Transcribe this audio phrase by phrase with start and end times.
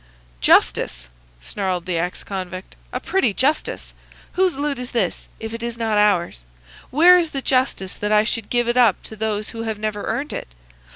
[0.39, 1.09] "Justice!"
[1.43, 2.75] snarled the ex convict.
[2.91, 3.93] "A pretty justice!
[4.33, 6.41] Whose loot is this, if it is not ours?
[6.89, 10.05] Where is the justice that I should give it up to those who have never
[10.05, 10.47] earned it?